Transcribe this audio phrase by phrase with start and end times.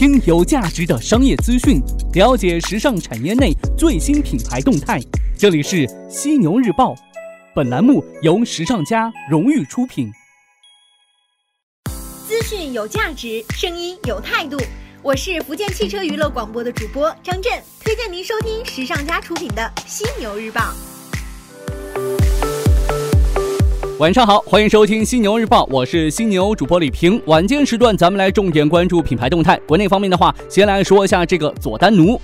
[0.00, 1.78] 听有价值的商业资讯，
[2.14, 4.98] 了解时尚产业内最新品牌动态。
[5.36, 6.94] 这里是犀牛日报，
[7.54, 10.10] 本栏目由时尚家荣誉出品。
[12.26, 14.56] 资讯有价值，声音有态度。
[15.02, 20.62] 我是福建汽车娱乐广播的主播张震，推荐您收听时尚家出品的《犀牛日报》。
[24.00, 27.20] 晚上好，欢迎收听犀牛日报，我是犀牛主播李平。
[27.26, 29.60] 晚间时段，咱们来重点关注品牌动态。
[29.68, 32.18] 国内方面的话，先来说一下这个佐丹奴。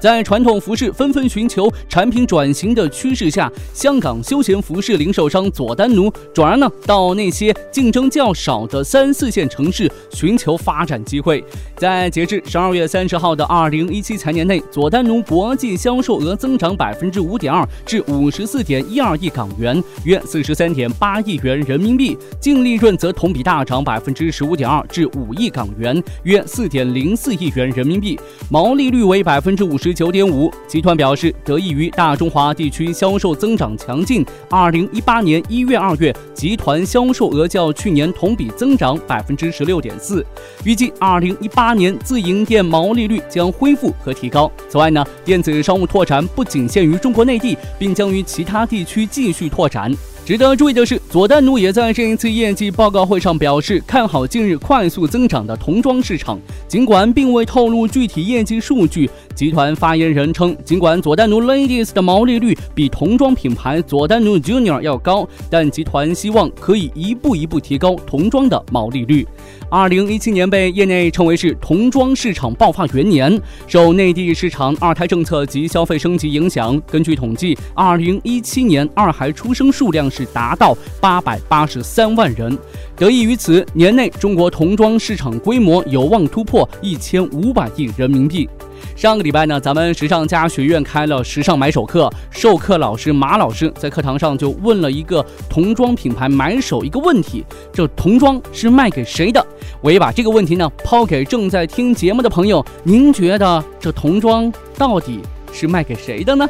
[0.00, 11.42] 在传统服饰纷纷寻求产品转型的趋势下，香港休闲服饰零售商佐丹奴转而呢到那些竞争较少的三四线城市寻求发展机会。
[11.76, 28.18] 在截至十二月三十号的二零一七财年内，佐丹奴国际销售额增长百分之五点二，至五十四点一二亿港元，约四十三点八亿元人民币；净利润则同比大涨百分之十五点二，至五亿港元，约四点零四亿元人民币，
[28.48, 29.87] 毛利率为百分之五十。
[29.88, 40.22] 十九点五，集团表示，得益于大中华地区销售增长强劲，二零一八年一月、二月，集团销售额较去年同比增长百分之十六点四。
[40.62, 44.52] 预计二零一八年自营店毛利率将恢复和提高。
[44.68, 49.90] 此外呢，电子商务拓展不仅限于中国内地，并将于其他地区继续拓展。
[50.28, 56.38] 值得注意的是，佐丹奴也在这一次业绩报告会上表示，看好近日快速增长的童装市场。
[56.68, 69.26] 尽管并未透露具体业绩数据，集团发言人称，尽管佐丹奴 Ladies 的毛利率比童装品牌佐丹奴 Junior 要高，但集团希望可以一步一步提高童装的毛利率。
[69.70, 82.56] 二零一七年被业内称为是童装市场爆发元年，受内地市场二胎政策及消费升级影响，根据统计，二零一七年二孩出生数量是达到八百八十三万人。
[82.96, 88.48] 得益于此，年内中国童装市场规模有望突破一千五百亿人民币。
[88.96, 99.44] 上个礼拜呢，咱们时尚家学院开了时尚买手课，授课老师马老师在课堂上就问了一个童装品牌买手一个问题：这童装是卖给谁的？
[99.80, 105.20] 我也把这个问题呢抛给正在听节目的朋友，您觉得这童装到底
[105.52, 106.48] 是卖给谁的呢？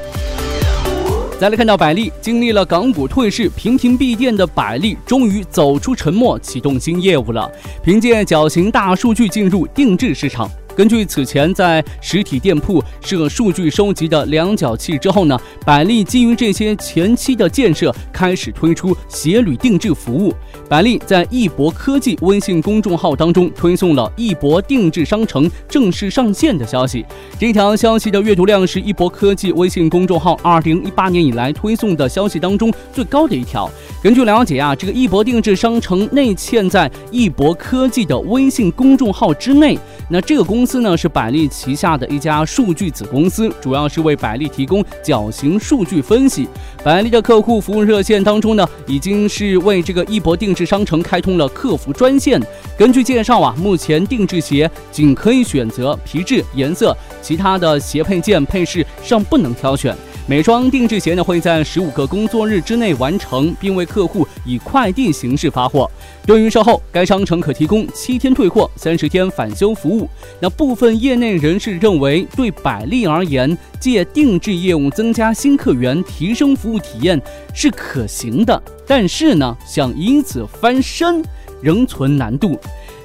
[1.38, 7.48] 再来看到百丽，经历了港股退市、频频闭店的百丽，终于走出沉默，启动新业务了，
[7.80, 10.50] 凭借脚型大数据进入定制市场。
[10.78, 20.32] 根据此前在实体店铺设数据收集的量角器之后呢，百丽基于这些前期的建设，开始推出鞋履定制服务。
[20.68, 27.04] 百丽在易博科技微信公众号当中推送了易博定制商城正式上线的消息。
[27.40, 33.68] 这条消息的阅读量是易博科技微信公众号二零一八年以来推送的消息当中最高的一条。
[34.00, 39.76] 根据了解啊，这个易博定制商城内嵌在易博科技的微信公众号之内。
[40.08, 46.46] 那这个公司呢是百丽旗下的一家数据子公司，主要是为百丽提供脚型数据分析。
[46.84, 52.38] 百丽的客户服务热线当中呢，已经是为这个一博定制商城开通了客服专线。
[52.76, 59.96] 根据介绍啊，目前定制鞋仅可以选择皮质、颜色，其他的鞋配件配饰尚不能挑选。
[60.28, 65.90] 每双定制鞋呢会在十五个工作日之内完成，并为客户以快递形式发货。
[66.26, 70.06] 对于售后，该商城可提供七天退货、三十天返修服务。
[70.38, 77.18] 那部分业内人士认为，对百丽而言，借定制业务增加新客源、提升服务体验
[77.54, 81.24] 是可行的，但是呢，想因此翻身
[81.62, 82.60] 仍存难度。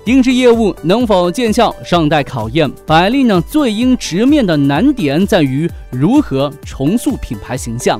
[0.05, 2.69] 定制业务能否见效尚待考验。
[2.85, 7.99] 百丽呢，最应直面的难点在于如何重塑品牌形象。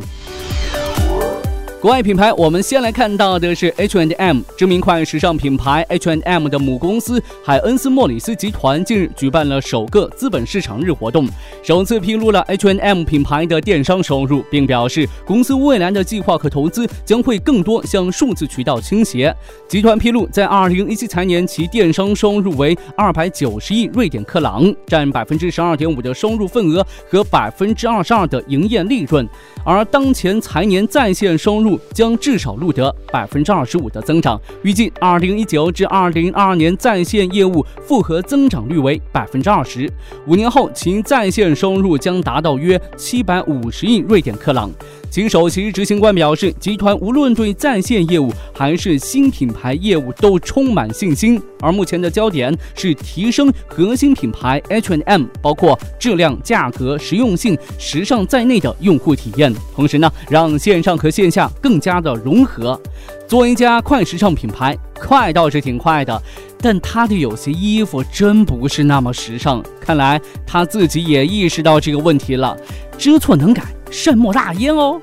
[1.84, 11.28] 国外品牌，我们先来看到的是 H&M，知名快时尚品牌 H&M 的母公司海恩斯莫里斯集团近日举办了首个资本市场日活动，
[11.62, 19.36] 首次披露了 H&M 品牌的电商收入，并表示公司未来的计划和投资将会更多向数字渠道倾斜。
[19.68, 29.28] 集团披露，在2017财年，其电商收入为290亿瑞典克朗，占百分之十二点五的收入份额和百分之二十二的营业利润，
[29.66, 31.80] 而当前财年在线收入。
[31.94, 39.92] 将至少录得百分之二十五的增长，预计二零一九至二零二二年在线业务复合增长率为百分之二十
[40.28, 44.70] 五年后其在线收入将达到约七百五十亿瑞典克朗。
[45.14, 62.82] 其首席执行官表示，集团无论对在线业务还是新品牌业务都充满信心，而目前的焦点是提升核心品牌 H and M，包括质量、价格、实用性、时尚在内的用户体验，同时呢，让线上和线下更加的融合。
[63.28, 66.20] 作为一家快时尚品牌，快倒是挺快的，
[66.60, 69.64] 但它的有些衣服真不是那么时尚。
[69.80, 72.58] 看来他自己也意识到这个问题了，
[72.98, 73.64] 知错能改，
[73.94, 75.00] 善莫大焉哦。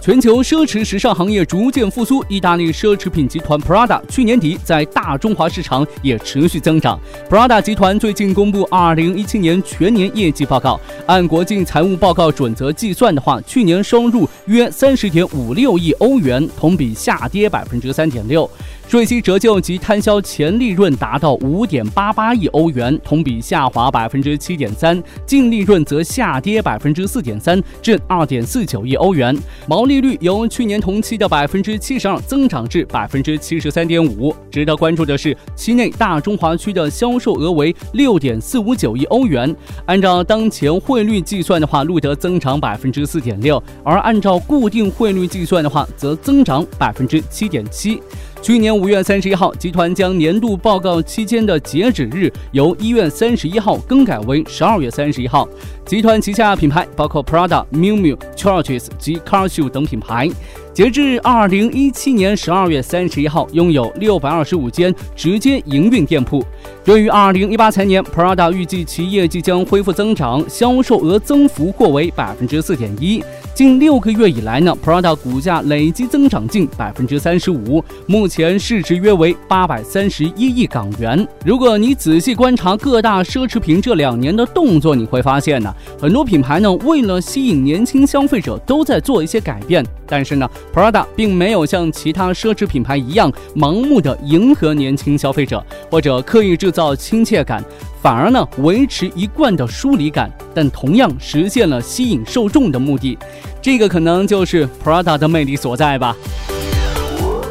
[0.00, 6.98] 全球奢侈时尚行业逐渐复苏，意大利奢侈品集团 Prada 去年底在大中华市场也持续增长。
[7.28, 18.48] Prada 集团最近公布2017年全年业绩报告，按国际财务报告准则计算的话，去年收入约30.56亿欧元，同比下跌3.6%。
[18.88, 29.36] 税息折旧及摊销前利润达到五点八八亿欧元，同比下滑百分之七点三，净利润则下跌百分之四点三，至二点四九亿欧元，
[29.66, 34.32] 毛利率由去年同期的百分之七十二增长至百分之七十三点五。
[34.52, 39.52] 值得关注的是，期内大中华区的销售额为六点四五九亿欧元，
[39.86, 48.00] 按照当前汇率计算的话，录得增长百分之四点六，而按照固定汇率计算的话，则增长百分之七点七。
[48.46, 55.48] 去年五月三十一号，集团将年度报告期间的截止日由一月三十一号更改为十二月三十一号。
[55.84, 60.30] 集团旗下品牌包括 Prada、Miu Miu、Churches 及 Car Shoe 等品牌。
[60.72, 66.40] 截至二零一七年十二月三十一号，拥有六百二十五间直接营运店铺。
[66.84, 73.24] 对于二零一八财年，Prada 预计其业绩将恢复增长，销售额增幅或为百分之四点一。
[73.56, 81.26] 近六个月以来呢，Prada 股价累计增长近百分之三十五，目前市值约为八百三十一亿港元。
[81.42, 89.82] 如果你仔细观察各大奢侈品这两年的动作，你会发现呢，很多品牌呢为了吸引年轻消费者，都在做一些改变。
[90.06, 97.64] 但是呢，Prada 并没有像其他奢侈品牌一样盲目的迎合年轻消费者，或者刻意制造亲切感，
[98.06, 103.18] 反而呢维持一贯的疏离感，但同样实现了吸引受众的目的。
[103.60, 106.14] 这个可能就是 Prada 的魅力所在吧。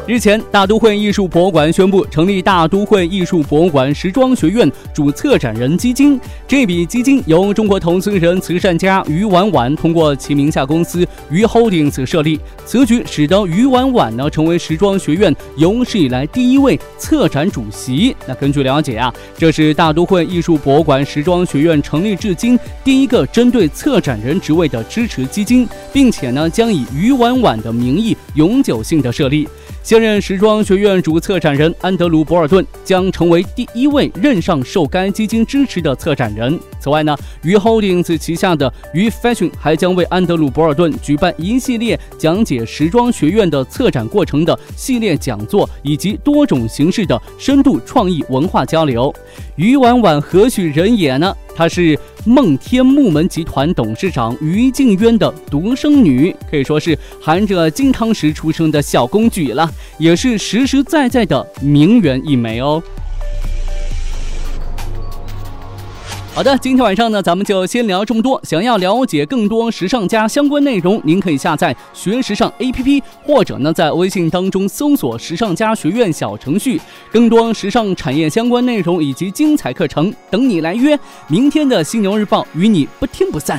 [0.06, 6.16] 日前，大都会艺术博物馆宣布成立大都会艺术博物馆时装学院主策展人基金。
[6.46, 12.38] 这笔基金由中国投资人、慈善家于婉婉通过其名下公司于 Holdings 设立。
[12.64, 18.14] 此举使得于婉婉呢成为时装学院有史以来第一位策展主席。
[18.28, 29.48] 那根据了解啊，这是大都会艺术博物馆时装学院成立至今第一个针对策展人职位的支持基金，并且呢将以于婉婉的名义永久性的设立。
[29.86, 36.58] 现任时装学院主策展人安德鲁·博尔顿将成为第一位任上受该基金支持的策展人。
[36.80, 49.14] 此外呢，于 Holdings 旗下的于 Fashion 还将为安德鲁·博尔顿举办一系列讲解时装学院的策展过程的系列讲座，以及多种形式的深度创意文化交流。
[49.54, 51.32] 于婉婉何许人也呢？
[51.54, 51.96] 她是。
[52.26, 62.82] 梦天木门集团董事长于静渊的独生女，可以说是含着金汤匙出生的小公举了，也是实实在在的名媛一枚哦。
[66.36, 68.38] 好的，今天晚上呢，咱们就先聊这么多。
[68.44, 76.78] 想要了解更多时尚家相关内容，您可以下载学时尚 APP，或者呢，在微信当中搜索“时尚家学院”小程序，
[77.10, 80.98] 更多时尚产业相关内容以及精彩课程等你来约。
[81.26, 83.58] 明天的犀牛日报与你不听不散。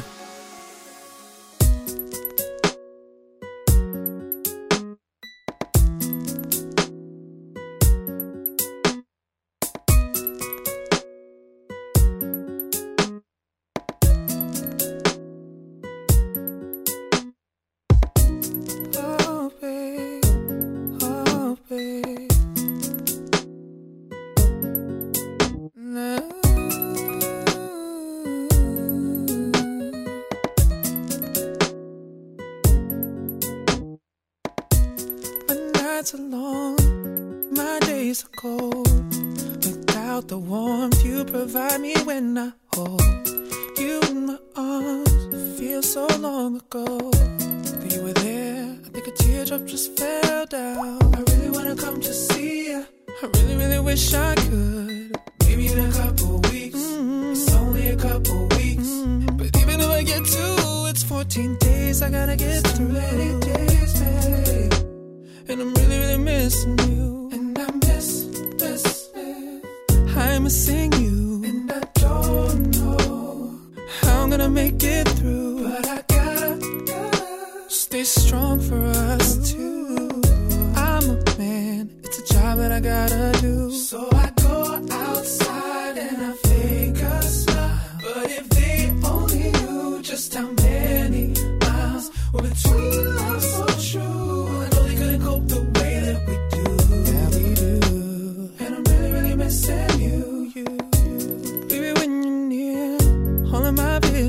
[40.27, 43.01] The warmth you provide me when I hold
[43.77, 46.86] you in my arms, feels so long ago.
[47.89, 51.01] You were there, I think a teardrop just fell down.
[51.15, 52.86] I really wanna come to see you.
[53.24, 55.17] I really, really wish I could.
[55.46, 57.31] Maybe in a couple weeks, mm-hmm.
[57.31, 58.89] it's only a couple weeks.
[58.89, 59.38] Mm-hmm.
[59.38, 62.89] But even if I get two, it's 14 days I gotta get so through.
[62.89, 64.74] Many days, babe.
[65.48, 67.29] And I'm really, really missing you.
[67.31, 68.25] And I miss,
[70.48, 71.44] missing you.
[71.44, 73.60] And I don't know
[74.00, 75.68] how I'm gonna make it through.
[75.68, 78.87] But I gotta, gotta stay strong forever.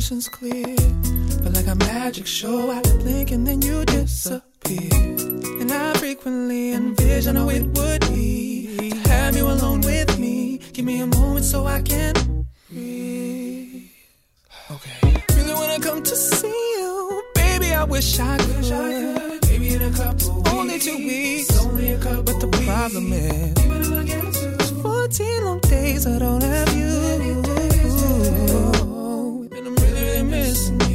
[0.08, 0.74] Vision's clear.
[1.42, 4.88] But like a magic show, I blink and then you disappear.
[5.60, 10.60] And I frequently envision how it would be to have you alone with me.
[10.72, 12.14] Give me a moment so I can
[12.70, 13.90] breathe.
[14.70, 15.22] Okay.
[15.36, 17.74] Really wanna come to see you, baby.
[17.74, 18.56] I wish I could.
[18.56, 19.46] Wish I could.
[19.50, 20.52] Maybe in a couple weeks.
[20.52, 21.64] Only two weeks.
[21.66, 22.64] Only a couple But the weeks.
[22.64, 23.52] problem is,
[24.60, 27.67] it's 14 long days I don't have you.
[30.58, 30.87] Christmas.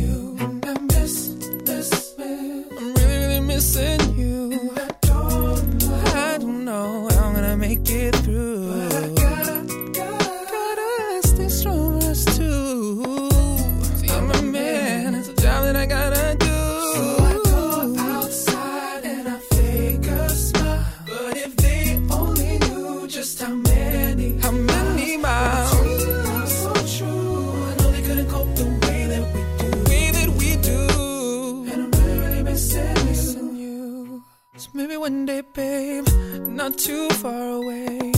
[34.55, 36.07] So maybe one day, babe,
[36.41, 38.11] not too far away,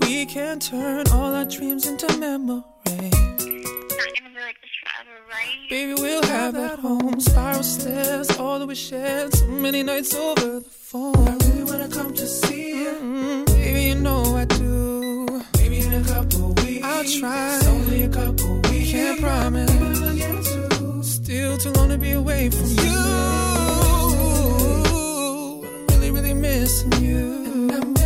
[0.00, 2.64] we can turn all our dreams into memories.
[2.74, 5.70] not gonna be like forever, right?
[5.70, 7.20] Baby, we'll have that home.
[7.20, 9.32] Spiral stairs, all that we shared.
[9.32, 11.28] So many nights over the phone.
[11.28, 12.90] I really wanna come to see you.
[13.00, 15.44] Mm, baby, you know I do.
[15.58, 16.84] Maybe in a couple weeks.
[16.84, 17.56] I'll try.
[17.58, 18.90] It's only a couple weeks.
[18.90, 19.70] Can't promise.
[21.08, 22.97] Still too long to be away from you.
[26.68, 27.96] Between love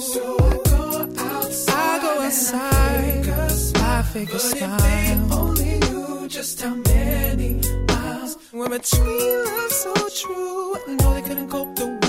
[0.00, 5.18] so I go outside, go inside my fingers die.
[5.30, 8.36] Only you just tell many lies.
[8.50, 10.76] When my tweel is so true.
[10.88, 12.01] I know they couldn't cope the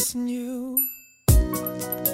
[0.00, 2.09] missing you.